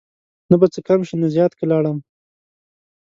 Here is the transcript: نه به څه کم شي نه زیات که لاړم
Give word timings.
نه 0.49 0.55
به 0.59 0.67
څه 0.73 0.79
کم 0.87 0.99
شي 1.07 1.15
نه 1.21 1.27
زیات 1.35 1.51
که 1.59 1.65
لاړم 1.71 1.97